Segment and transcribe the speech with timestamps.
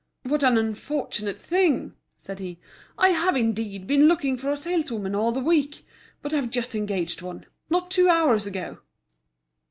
[0.23, 2.57] "What an unfortunate thing!" said he.
[2.97, 5.85] "I have, indeed, been looking for a saleswoman all the week;
[6.23, 8.79] but I've just engaged one—not two hours ago."